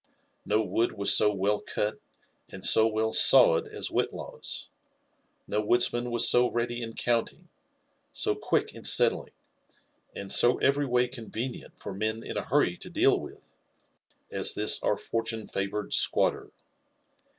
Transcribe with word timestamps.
No 0.47 0.63
Wood 0.63 0.93
was 0.93 1.15
so 1.15 1.31
well 1.31 1.61
etit 1.61 1.99
and 2.51 2.63
do 2.63 2.67
welf 2.87 3.13
'^ 3.15 3.17
fewed^' 3.19 3.71
as 3.71 3.89
Whitlaw'9; 3.89 4.67
no 5.45 5.61
wooddmab 5.61 6.09
was 6.09 6.27
so 6.27 6.49
ready 6.49 6.81
fnr 6.81 6.97
counting, 6.97 7.49
so 8.11 8.33
quick 8.33 8.69
ffl 8.69 8.83
settling, 8.87 9.33
and 10.15 10.31
so 10.31 10.57
every 10.57 10.87
way 10.87 11.07
convenfenl 11.07 11.77
fot 11.79 11.97
men 11.97 12.23
in 12.23 12.35
a 12.35 12.45
hurry 12.45 12.77
to 12.77 12.89
deal 12.89 13.19
with, 13.19 13.59
bA 14.31 14.43
this 14.55 14.81
our 14.81 14.97
fortune 14.97 15.47
favoured 15.47 15.93
squatter. 15.93 16.49